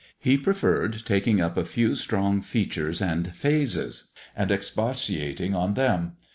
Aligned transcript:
He 0.17 0.35
preferred 0.35 1.05
taking 1.05 1.39
up 1.41 1.55
a 1.57 1.63
few 1.63 1.95
strong 1.95 2.41
features 2.41 3.03
and 3.03 3.35
phases, 3.35 4.05
and 4.35 4.49
expatiating 4.51 5.53
on 5.53 5.75
them. 5.75 6.13